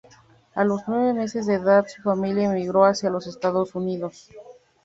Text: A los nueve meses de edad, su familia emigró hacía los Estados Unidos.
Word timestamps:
A 0.55 0.63
los 0.63 0.81
nueve 0.87 1.13
meses 1.13 1.45
de 1.45 1.53
edad, 1.53 1.85
su 1.87 2.01
familia 2.01 2.49
emigró 2.51 2.85
hacía 2.85 3.11
los 3.11 3.27
Estados 3.27 3.75
Unidos. 3.75 4.31